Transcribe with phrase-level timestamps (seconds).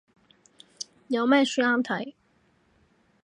[1.09, 2.13] 有咩書啱睇